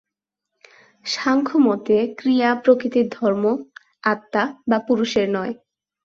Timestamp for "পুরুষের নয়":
4.87-5.53